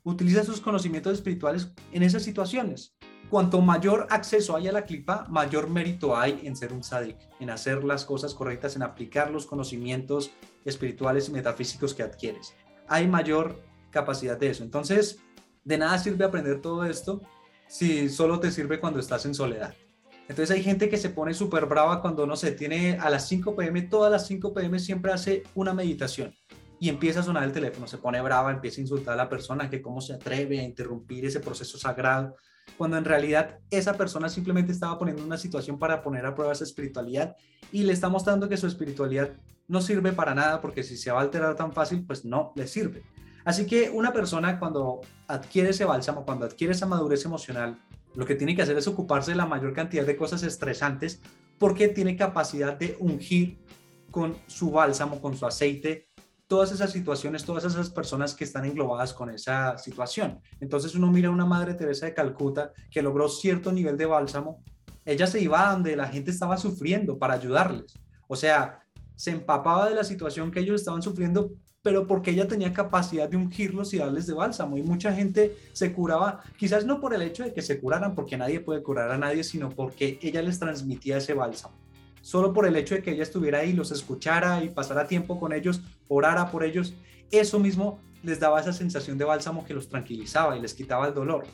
utiliza 0.06 0.40
esos 0.40 0.62
conocimientos 0.62 1.12
espirituales 1.12 1.74
en 1.92 2.04
esas 2.04 2.24
situaciones. 2.24 2.96
Cuanto 3.30 3.60
mayor 3.60 4.08
acceso 4.10 4.56
hay 4.56 4.70
a 4.70 4.72
la 4.72 4.86
clipa, 4.86 5.26
mayor 5.28 5.70
mérito 5.70 6.16
hay 6.16 6.40
en 6.44 6.56
ser 6.56 6.72
un 6.72 6.86
sadik, 6.86 7.18
en 7.42 7.50
hacer 7.50 7.84
las 7.84 8.06
cosas 8.06 8.34
correctas, 8.34 8.78
en 8.78 8.84
aplicar 8.84 9.30
los 9.30 9.46
conocimientos 9.46 10.32
espirituales 10.64 11.28
y 11.28 11.34
metafísicos 11.34 11.94
que 11.94 12.04
adquieres 12.04 12.54
hay 12.88 13.10
mayor 13.10 13.62
capacidad 13.90 14.38
de 14.38 14.50
eso. 14.50 14.64
Entonces, 14.64 15.20
de 15.66 15.78
nada 15.78 15.98
sirve 15.98 16.24
aprender 16.24 16.62
todo 16.62 16.86
esto 16.86 17.22
si 17.68 18.08
solo 18.08 18.40
te 18.40 18.52
sirve 18.52 18.80
cuando 18.80 19.02
estás 19.02 19.26
en 19.26 19.36
soledad. 19.36 19.74
Entonces 20.30 20.56
hay 20.56 20.64
gente 20.64 20.88
que 20.88 20.96
se 20.96 21.10
pone 21.10 21.34
súper 21.34 21.66
brava 21.66 22.02
cuando, 22.02 22.26
no 22.26 22.38
se 22.38 22.54
tiene 22.54 22.98
a 23.00 23.10
las 23.10 23.28
5 23.28 23.54
pm, 23.54 23.82
todas 23.82 24.10
las 24.10 24.28
5 24.28 24.54
pm 24.54 24.80
siempre 24.80 25.12
hace 25.12 25.44
una 25.56 25.74
meditación 25.74 26.34
y 26.82 26.90
empieza 26.90 27.20
a 27.20 27.24
sonar 27.24 27.44
el 27.44 27.52
teléfono, 27.52 27.86
se 27.86 28.00
pone 28.00 28.20
brava, 28.22 28.50
empieza 28.50 28.82
a 28.82 28.82
insultar 28.82 29.14
a 29.14 29.18
la 29.18 29.30
persona, 29.30 29.70
que 29.70 29.84
cómo 29.84 30.02
se 30.02 30.14
atreve 30.14 30.60
a 30.60 30.64
interrumpir 30.64 31.24
ese 31.24 31.40
proceso 31.40 31.78
sagrado, 31.78 32.36
cuando 32.76 32.98
en 32.98 33.06
realidad 33.06 33.60
esa 33.70 33.94
persona 33.94 34.30
simplemente 34.30 34.72
estaba 34.72 34.98
poniendo 34.98 35.24
una 35.24 35.38
situación 35.38 35.78
para 35.78 36.02
poner 36.02 36.26
a 36.26 36.34
prueba 36.34 36.54
esa 36.54 36.64
espiritualidad 36.64 37.36
y 37.72 37.84
le 37.84 37.94
está 37.94 38.10
mostrando 38.10 38.50
que 38.50 38.58
su 38.58 38.66
espiritualidad 38.66 39.30
no 39.68 39.80
sirve 39.80 40.12
para 40.12 40.34
nada 40.34 40.60
porque 40.60 40.82
si 40.82 40.98
se 40.98 41.12
va 41.12 41.20
a 41.20 41.22
alterar 41.22 41.56
tan 41.56 41.72
fácil, 41.72 42.04
pues 42.04 42.26
no 42.26 42.52
le 42.56 42.66
sirve. 42.66 43.04
Así 43.46 43.68
que 43.68 43.92
una 43.92 44.12
persona 44.12 44.58
cuando 44.58 45.02
adquiere 45.28 45.70
ese 45.70 45.86
bálsamo, 45.86 46.26
cuando 46.26 46.48
adquiere 46.48 46.74
esa 46.74 46.88
madurez 46.88 47.24
emocional, 47.26 47.80
lo 48.16 48.26
que 48.26 48.34
tiene 48.34 48.56
que 48.56 48.64
hacer 48.64 48.76
es 48.76 48.88
ocuparse 48.88 49.30
de 49.30 49.38
la 49.38 49.46
mayor 49.46 49.74
cantidad 49.74 50.04
de 50.04 50.16
cosas 50.16 50.42
estresantes 50.42 51.22
porque 51.60 51.90
tiene 51.90 52.18
capacidad 52.18 52.76
de 52.76 52.98
ungir 53.00 53.60
con 54.10 54.36
su 54.48 54.72
bálsamo, 54.72 55.22
con 55.22 55.38
su 55.38 55.46
aceite, 55.46 56.11
todas 56.52 56.74
esas 56.74 56.92
situaciones, 56.92 57.46
todas 57.46 57.64
esas 57.64 57.90
personas 57.90 58.36
que 58.36 58.44
están 58.44 58.66
englobadas 58.66 59.14
con 59.14 59.30
esa 59.30 59.78
situación. 59.78 60.42
Entonces 60.60 60.96
uno 60.96 61.10
mira 61.10 61.30
a 61.30 61.32
una 61.32 61.46
Madre 61.46 61.76
Teresa 61.76 62.08
de 62.08 62.14
Calcuta 62.14 62.74
que 62.90 63.02
logró 63.02 63.30
cierto 63.30 63.72
nivel 63.72 63.96
de 63.96 64.06
bálsamo, 64.06 64.62
ella 65.06 65.28
se 65.28 65.40
iba 65.40 65.72
donde 65.72 65.96
la 65.96 66.10
gente 66.10 66.30
estaba 66.30 66.58
sufriendo 66.58 67.18
para 67.18 67.36
ayudarles. 67.36 67.94
O 68.28 68.36
sea, 68.36 68.84
se 69.16 69.32
empapaba 69.32 69.88
de 69.88 69.96
la 69.96 70.04
situación 70.04 70.52
que 70.52 70.60
ellos 70.60 70.82
estaban 70.82 71.02
sufriendo, 71.02 71.54
pero 71.82 72.06
porque 72.06 72.32
ella 72.32 72.50
tenía 72.50 72.74
capacidad 72.74 73.30
de 73.30 73.38
ungirlos 73.38 73.94
y 73.94 74.00
darles 74.00 74.28
de 74.28 74.34
bálsamo. 74.34 74.76
Y 74.76 74.84
mucha 74.84 75.14
gente 75.14 75.56
se 75.72 75.94
curaba, 75.94 76.44
quizás 76.58 76.86
no 76.86 77.00
por 77.00 77.14
el 77.14 77.22
hecho 77.22 77.46
de 77.46 77.54
que 77.54 77.62
se 77.62 77.80
curaran, 77.80 78.14
porque 78.14 78.36
nadie 78.36 78.60
puede 78.60 78.84
curar 78.84 79.10
a 79.10 79.18
nadie, 79.18 79.46
sino 79.46 79.70
porque 79.70 80.20
ella 80.22 80.42
les 80.42 80.60
transmitía 80.60 81.16
ese 81.16 81.34
bálsamo 81.34 81.91
solo 82.22 82.54
por 82.54 82.66
el 82.66 82.76
hecho 82.76 82.96
de 82.96 83.02
que 83.02 83.12
ella 83.12 83.24
estuviera 83.24 83.60
ahí, 83.60 83.74
los 83.74 83.92
escuchara 83.92 84.64
y 84.64 84.70
pasara 84.70 85.08
tiempo 85.08 85.40
con 85.40 85.54
ellos, 85.54 85.82
orara 86.08 86.52
por 86.52 86.64
ellos, 86.64 86.94
eso 87.32 87.60
mismo 87.60 88.00
les 88.24 88.40
daba 88.40 88.60
esa 88.60 88.74
sensación 88.74 89.18
de 89.18 89.26
bálsamo 89.26 89.66
que 89.66 89.74
los 89.74 89.90
tranquilizaba 89.90 90.58
y 90.58 90.62
les 90.62 90.74
quitaba 90.74 91.08
el 91.08 91.14
dolor. 91.14 91.46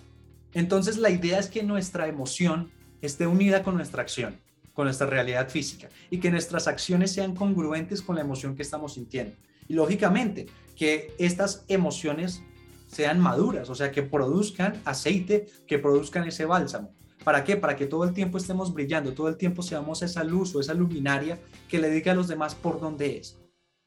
Entonces 0.53 0.97
la 0.97 1.09
idea 1.09 1.39
es 1.39 1.47
que 1.47 1.63
nuestra 1.63 2.07
emoción 2.07 2.71
esté 3.01 3.27
unida 3.27 3.63
con 3.63 3.75
nuestra 3.75 4.01
acción, 4.01 4.39
con 4.73 4.85
nuestra 4.85 5.07
realidad 5.07 5.49
física 5.49 5.89
y 6.09 6.19
que 6.19 6.31
nuestras 6.31 6.67
acciones 6.67 7.11
sean 7.11 7.35
congruentes 7.35 8.01
con 8.01 8.15
la 8.15 8.21
emoción 8.21 8.55
que 8.55 8.63
estamos 8.63 8.93
sintiendo. 8.93 9.35
Y 9.67 9.73
lógicamente 9.73 10.47
que 10.75 11.13
estas 11.17 11.63
emociones 11.67 12.43
sean 12.87 13.19
maduras, 13.19 13.69
o 13.69 13.75
sea, 13.75 13.91
que 13.91 14.03
produzcan 14.03 14.81
aceite, 14.85 15.47
que 15.67 15.77
produzcan 15.77 16.27
ese 16.27 16.45
bálsamo. 16.45 16.93
¿Para 17.27 17.43
qué? 17.43 17.57
Para 17.57 17.75
que 17.75 17.87
todo 17.87 18.05
el 18.05 18.13
tiempo 18.13 18.37
estemos 18.37 18.73
brillando, 18.73 19.11
todo 19.11 19.27
el 19.27 19.35
tiempo 19.35 19.61
seamos 19.61 20.01
esa 20.01 20.23
luz 20.23 20.55
o 20.55 20.61
esa 20.61 20.73
luminaria 20.73 21.37
que 21.67 21.77
le 21.77 21.89
diga 21.89 22.13
a 22.13 22.15
los 22.15 22.29
demás 22.29 22.55
por 22.55 22.79
dónde 22.79 23.17
es. 23.17 23.37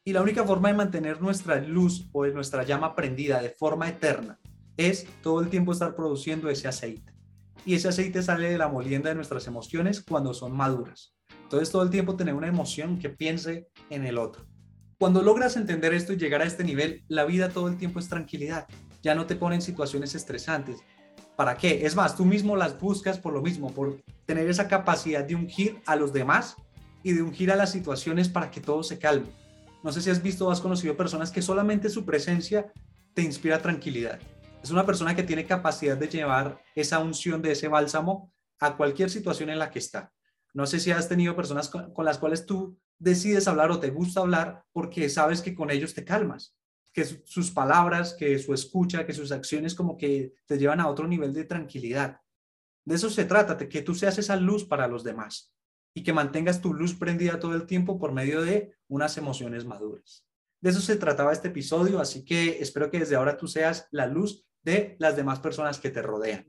Y 0.05 0.13
la 0.13 0.21
única 0.21 0.45
forma 0.45 0.69
de 0.69 0.75
mantener 0.75 1.23
nuestra 1.23 1.59
luz 1.59 2.07
o 2.13 2.27
nuestra 2.27 2.65
llama 2.65 2.95
prendida 2.95 3.41
de 3.41 3.49
forma 3.49 3.89
eterna 3.89 4.39
es 4.77 5.07
todo 5.23 5.41
el 5.41 5.49
tiempo 5.49 5.73
estar 5.73 5.97
produciendo 5.97 6.51
ese 6.51 6.69
aceite. 6.69 7.15
Y 7.65 7.77
ese 7.77 7.89
aceite 7.89 8.23
sale 8.23 8.51
de 8.51 8.59
la 8.59 8.69
molienda 8.69 9.09
de 9.09 9.15
nuestras 9.15 9.47
emociones 9.47 10.03
cuando 10.03 10.35
son 10.35 10.55
maduras. 10.55 11.15
Entonces 11.45 11.71
todo 11.71 11.83
el 11.83 11.89
tiempo 11.89 12.17
tener 12.17 12.35
una 12.35 12.49
emoción 12.49 12.99
que 12.99 13.09
piense 13.09 13.71
en 13.89 14.05
el 14.05 14.19
otro. 14.19 14.45
Cuando 14.99 15.23
logras 15.23 15.57
entender 15.57 15.95
esto 15.95 16.13
y 16.13 16.19
llegar 16.19 16.43
a 16.43 16.47
este 16.47 16.63
nivel, 16.63 17.05
la 17.09 17.25
vida 17.25 17.49
todo 17.49 17.69
el 17.69 17.79
tiempo 17.79 18.01
es 18.01 18.09
tranquilidad. 18.11 18.69
Ya 19.03 19.15
no 19.15 19.25
te 19.25 19.35
ponen 19.35 19.63
situaciones 19.63 20.15
estresantes, 20.15 20.83
¿Para 21.41 21.57
qué? 21.57 21.87
Es 21.87 21.97
más, 21.97 22.19
tú 22.19 22.27
mismo 22.27 22.55
las 22.55 22.79
buscas 22.79 23.19
por 23.19 23.33
lo 23.33 23.41
mismo, 23.41 23.73
por 23.73 24.03
tener 24.27 24.47
esa 24.51 24.69
capacidad 24.69 25.25
de 25.25 25.35
ungir 25.35 25.81
a 25.87 25.97
los 25.97 26.13
demás 26.13 26.55
y 27.03 27.15
de 27.15 27.23
ungir 27.23 27.51
a 27.51 27.57
las 27.57 27.73
situaciones 27.73 28.29
para 28.29 28.51
que 28.51 28.61
todo 28.61 28.83
se 28.83 28.99
calme. 28.99 29.29
No 29.83 29.91
sé 29.91 30.03
si 30.03 30.11
has 30.11 30.23
visto 30.23 30.47
o 30.47 30.51
has 30.51 30.61
conocido 30.61 30.99
personas 30.99 31.31
que 31.31 31.41
solamente 31.41 31.89
su 31.89 32.05
presencia 32.05 32.71
te 33.15 33.23
inspira 33.23 33.63
tranquilidad. 33.63 34.19
Es 34.63 34.71
una 34.71 34.85
persona 34.85 35.17
que 35.17 35.23
tiene 35.23 35.47
capacidad 35.47 35.97
de 35.97 36.09
llevar 36.09 36.63
esa 36.75 36.99
unción 36.99 37.41
de 37.41 37.53
ese 37.53 37.69
bálsamo 37.69 38.31
a 38.59 38.77
cualquier 38.77 39.09
situación 39.09 39.49
en 39.49 39.61
la 39.61 39.71
que 39.71 39.79
está. 39.79 40.13
No 40.53 40.67
sé 40.67 40.79
si 40.79 40.91
has 40.91 41.09
tenido 41.09 41.37
personas 41.37 41.71
con, 41.71 42.05
las 42.05 42.19
cuales 42.19 42.45
tú 42.45 42.79
decides 42.99 43.49
hablar 43.49 43.71
o 43.71 43.81
te 43.81 43.89
gusta 43.89 44.21
hablar 44.21 44.67
porque 44.75 45.09
sabes 45.09 45.41
que 45.41 45.55
con 45.55 45.71
ellos 45.71 45.95
te 45.95 46.05
calmas. 46.05 46.55
Que 46.93 47.05
sus 47.05 47.51
palabras, 47.51 48.15
que 48.15 48.39
su 48.39 48.53
escucha, 48.55 49.07
que 49.07 49.13
sus 49.13 49.33
acciones 49.33 49.75
como 49.75 49.97
que 49.97 50.35
te 50.47 50.59
llevan 50.59 50.81
a 50.81 50.89
otro 50.89 51.07
nivel 51.07 51.33
de 51.33 51.45
tranquilidad. 51.45 52.21
De 52.85 52.95
eso 52.97 53.11
se 53.11 53.25
trata, 53.25 53.55
de 53.55 53.69
que 53.69 53.83
tú 53.83 53.95
seas 53.95 54.19
esa 54.19 54.37
luz 54.37 54.65
para 54.65 54.89
los 54.89 55.05
demás 55.05 55.55
y 55.95 56.03
que 56.03 56.13
mantengas 56.13 56.61
tu 56.61 56.75
luz 56.75 56.95
prendida 56.95 57.39
todo 57.39 57.55
el 57.55 57.67
tiempo 57.67 57.99
por 57.99 58.13
medio 58.13 58.43
de 58.43 58.75
unas 58.89 59.17
emociones 59.17 59.65
maduras. 59.65 60.27
De 60.61 60.71
eso 60.71 60.81
se 60.81 60.97
trataba 60.97 61.33
este 61.33 61.49
episodio, 61.49 62.01
así 62.01 62.25
que 62.25 62.59
espero 62.61 62.91
que 62.91 62.99
desde 62.99 63.17
ahora 63.17 63.37
tú 63.37 63.49
seas 63.49 63.89
la 63.91 64.07
luz 64.07 64.47
de 64.63 64.97
las 64.99 65.17
demás 65.17 65.41
personas 65.41 65.79
que 65.79 65.91
te 65.91 66.03
rodean. 66.03 66.47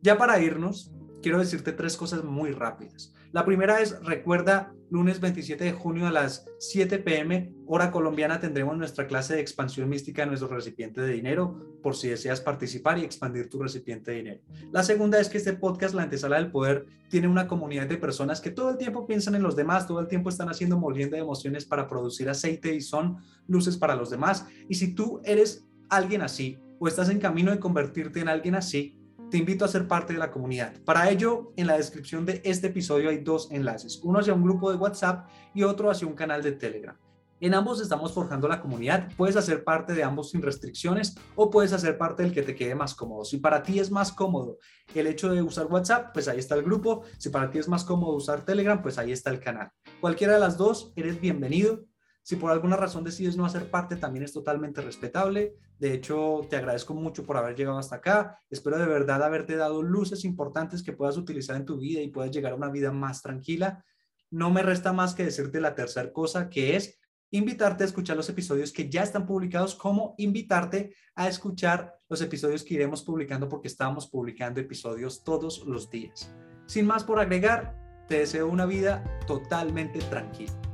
Ya 0.00 0.16
para 0.16 0.40
irnos, 0.40 0.92
quiero 1.22 1.38
decirte 1.38 1.72
tres 1.72 1.96
cosas 1.96 2.24
muy 2.24 2.52
rápidas. 2.52 3.12
La 3.32 3.44
primera 3.44 3.80
es, 3.80 4.02
recuerda, 4.02 4.72
lunes 4.90 5.20
27 5.20 5.62
de 5.62 5.72
junio 5.72 6.06
a 6.06 6.10
las 6.10 6.46
7 6.60 6.98
pm, 7.00 7.52
hora 7.66 7.90
colombiana, 7.90 8.40
tendremos 8.40 8.76
nuestra 8.76 9.06
clase 9.06 9.34
de 9.34 9.40
expansión 9.40 9.88
mística 9.88 10.22
de 10.22 10.28
nuestro 10.28 10.48
recipiente 10.48 11.02
de 11.02 11.12
dinero, 11.12 11.78
por 11.82 11.94
si 11.94 12.08
deseas 12.08 12.40
participar 12.40 12.98
y 12.98 13.04
expandir 13.04 13.50
tu 13.50 13.62
recipiente 13.62 14.12
de 14.12 14.16
dinero. 14.16 14.40
La 14.72 14.82
segunda 14.82 15.20
es 15.20 15.28
que 15.28 15.38
este 15.38 15.52
podcast, 15.52 15.94
La 15.94 16.04
Antesala 16.04 16.36
del 16.36 16.50
Poder, 16.50 16.86
tiene 17.10 17.28
una 17.28 17.46
comunidad 17.46 17.86
de 17.86 17.98
personas 17.98 18.40
que 18.40 18.50
todo 18.50 18.70
el 18.70 18.78
tiempo 18.78 19.06
piensan 19.06 19.34
en 19.34 19.42
los 19.42 19.56
demás, 19.56 19.86
todo 19.86 20.00
el 20.00 20.08
tiempo 20.08 20.30
están 20.30 20.48
haciendo 20.48 20.78
molienda 20.78 21.16
de 21.16 21.22
emociones 21.22 21.66
para 21.66 21.86
producir 21.86 22.30
aceite 22.30 22.74
y 22.74 22.80
son 22.80 23.18
luces 23.46 23.76
para 23.76 23.94
los 23.94 24.08
demás. 24.08 24.46
Y 24.68 24.74
si 24.74 24.94
tú 24.94 25.20
eres 25.24 25.66
alguien 25.90 26.22
así 26.22 26.58
o 26.78 26.88
estás 26.88 27.10
en 27.10 27.18
camino 27.18 27.50
de 27.50 27.58
convertirte 27.58 28.20
en 28.20 28.28
alguien 28.28 28.54
así, 28.54 28.97
te 29.30 29.36
invito 29.36 29.64
a 29.64 29.68
ser 29.68 29.86
parte 29.86 30.12
de 30.12 30.18
la 30.18 30.30
comunidad. 30.30 30.74
Para 30.84 31.10
ello, 31.10 31.52
en 31.56 31.66
la 31.66 31.76
descripción 31.76 32.24
de 32.24 32.40
este 32.44 32.68
episodio 32.68 33.10
hay 33.10 33.18
dos 33.18 33.50
enlaces, 33.50 34.00
uno 34.02 34.18
hacia 34.20 34.34
un 34.34 34.42
grupo 34.42 34.70
de 34.70 34.76
WhatsApp 34.76 35.28
y 35.54 35.62
otro 35.62 35.90
hacia 35.90 36.06
un 36.08 36.14
canal 36.14 36.42
de 36.42 36.52
Telegram. 36.52 36.96
En 37.40 37.54
ambos 37.54 37.80
estamos 37.80 38.12
forjando 38.12 38.48
la 38.48 38.60
comunidad. 38.60 39.12
Puedes 39.16 39.36
hacer 39.36 39.62
parte 39.62 39.94
de 39.94 40.02
ambos 40.02 40.30
sin 40.30 40.42
restricciones 40.42 41.14
o 41.36 41.50
puedes 41.50 41.72
hacer 41.72 41.96
parte 41.96 42.24
del 42.24 42.32
que 42.32 42.42
te 42.42 42.56
quede 42.56 42.74
más 42.74 42.96
cómodo. 42.96 43.24
Si 43.24 43.36
para 43.36 43.62
ti 43.62 43.78
es 43.78 43.92
más 43.92 44.10
cómodo 44.10 44.58
el 44.92 45.06
hecho 45.06 45.32
de 45.32 45.40
usar 45.40 45.66
WhatsApp, 45.66 46.12
pues 46.12 46.26
ahí 46.26 46.40
está 46.40 46.56
el 46.56 46.64
grupo. 46.64 47.04
Si 47.16 47.28
para 47.28 47.48
ti 47.48 47.58
es 47.58 47.68
más 47.68 47.84
cómodo 47.84 48.16
usar 48.16 48.44
Telegram, 48.44 48.82
pues 48.82 48.98
ahí 48.98 49.12
está 49.12 49.30
el 49.30 49.38
canal. 49.38 49.70
Cualquiera 50.00 50.34
de 50.34 50.40
las 50.40 50.56
dos, 50.56 50.92
eres 50.96 51.20
bienvenido. 51.20 51.84
Si 52.28 52.36
por 52.36 52.50
alguna 52.50 52.76
razón 52.76 53.04
decides 53.04 53.38
no 53.38 53.46
hacer 53.46 53.70
parte, 53.70 53.96
también 53.96 54.22
es 54.22 54.34
totalmente 54.34 54.82
respetable. 54.82 55.54
De 55.78 55.94
hecho, 55.94 56.42
te 56.50 56.56
agradezco 56.56 56.92
mucho 56.92 57.24
por 57.24 57.38
haber 57.38 57.56
llegado 57.56 57.78
hasta 57.78 57.96
acá. 57.96 58.38
Espero 58.50 58.76
de 58.76 58.84
verdad 58.84 59.22
haberte 59.22 59.56
dado 59.56 59.82
luces 59.82 60.26
importantes 60.26 60.82
que 60.82 60.92
puedas 60.92 61.16
utilizar 61.16 61.56
en 61.56 61.64
tu 61.64 61.78
vida 61.78 62.02
y 62.02 62.08
puedas 62.08 62.30
llegar 62.30 62.52
a 62.52 62.56
una 62.56 62.68
vida 62.68 62.92
más 62.92 63.22
tranquila. 63.22 63.82
No 64.30 64.50
me 64.50 64.62
resta 64.62 64.92
más 64.92 65.14
que 65.14 65.24
decirte 65.24 65.58
la 65.58 65.74
tercera 65.74 66.12
cosa, 66.12 66.50
que 66.50 66.76
es 66.76 66.98
invitarte 67.30 67.84
a 67.84 67.86
escuchar 67.86 68.18
los 68.18 68.28
episodios 68.28 68.72
que 68.72 68.90
ya 68.90 69.04
están 69.04 69.24
publicados, 69.24 69.74
como 69.74 70.14
invitarte 70.18 70.92
a 71.14 71.28
escuchar 71.28 71.94
los 72.10 72.20
episodios 72.20 72.62
que 72.62 72.74
iremos 72.74 73.02
publicando 73.02 73.48
porque 73.48 73.68
estamos 73.68 74.06
publicando 74.06 74.60
episodios 74.60 75.24
todos 75.24 75.64
los 75.66 75.88
días. 75.88 76.30
Sin 76.66 76.84
más 76.84 77.04
por 77.04 77.20
agregar, 77.20 77.74
te 78.06 78.18
deseo 78.18 78.48
una 78.48 78.66
vida 78.66 79.02
totalmente 79.26 80.00
tranquila. 80.10 80.67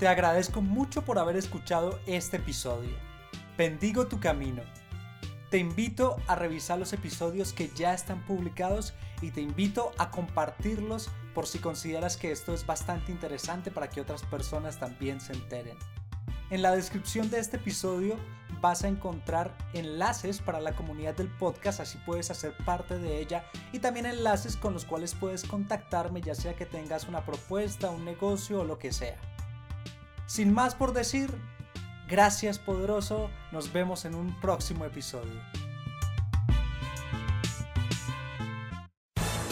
Te 0.00 0.08
agradezco 0.08 0.62
mucho 0.62 1.02
por 1.02 1.18
haber 1.18 1.36
escuchado 1.36 2.00
este 2.06 2.38
episodio. 2.38 2.96
Bendigo 3.58 4.06
tu 4.06 4.18
camino. 4.18 4.62
Te 5.50 5.58
invito 5.58 6.16
a 6.26 6.36
revisar 6.36 6.78
los 6.78 6.94
episodios 6.94 7.52
que 7.52 7.68
ya 7.76 7.92
están 7.92 8.24
publicados 8.24 8.94
y 9.20 9.30
te 9.30 9.42
invito 9.42 9.92
a 9.98 10.10
compartirlos 10.10 11.10
por 11.34 11.46
si 11.46 11.58
consideras 11.58 12.16
que 12.16 12.32
esto 12.32 12.54
es 12.54 12.64
bastante 12.64 13.12
interesante 13.12 13.70
para 13.70 13.90
que 13.90 14.00
otras 14.00 14.22
personas 14.22 14.80
también 14.80 15.20
se 15.20 15.34
enteren. 15.34 15.76
En 16.48 16.62
la 16.62 16.74
descripción 16.74 17.28
de 17.28 17.38
este 17.38 17.58
episodio 17.58 18.16
vas 18.62 18.84
a 18.84 18.88
encontrar 18.88 19.54
enlaces 19.74 20.40
para 20.40 20.60
la 20.60 20.72
comunidad 20.72 21.14
del 21.14 21.28
podcast, 21.28 21.80
así 21.80 21.98
puedes 22.06 22.30
hacer 22.30 22.56
parte 22.64 22.98
de 22.98 23.20
ella 23.20 23.44
y 23.70 23.80
también 23.80 24.06
enlaces 24.06 24.56
con 24.56 24.72
los 24.72 24.86
cuales 24.86 25.14
puedes 25.14 25.44
contactarme 25.44 26.22
ya 26.22 26.34
sea 26.34 26.56
que 26.56 26.64
tengas 26.64 27.06
una 27.06 27.24
propuesta, 27.26 27.90
un 27.90 28.06
negocio 28.06 28.62
o 28.62 28.64
lo 28.64 28.78
que 28.78 28.92
sea. 28.92 29.18
Sin 30.30 30.54
más 30.54 30.76
por 30.76 30.92
decir, 30.92 31.28
gracias 32.08 32.60
poderoso, 32.60 33.30
nos 33.50 33.72
vemos 33.72 34.04
en 34.04 34.14
un 34.14 34.38
próximo 34.40 34.84
episodio. 34.84 35.42